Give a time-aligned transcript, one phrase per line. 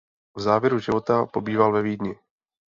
[0.37, 2.19] V závěru života pobýval ve Vídni.